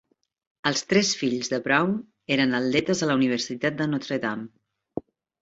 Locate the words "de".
1.53-1.59, 3.83-3.89